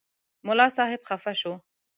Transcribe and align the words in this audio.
ملا 0.45 0.67
صاحب 0.77 1.01
خفه 1.09 1.33
شو. 1.39 1.53